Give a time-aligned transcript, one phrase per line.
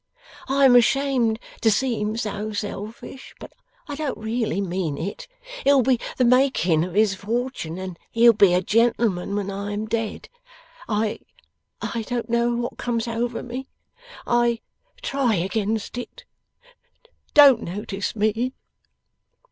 [0.47, 3.53] I am ashamed to seem so selfish, but
[3.87, 5.27] I don't really mean it.
[5.63, 9.85] It'll be the making of his fortune, and he'll be a gentleman when I am
[9.85, 10.27] dead.
[10.89, 11.19] I
[11.83, 13.67] I don't know what comes over me.
[14.25, 14.61] I
[15.03, 16.25] try against it.
[17.35, 18.53] Don't notice me!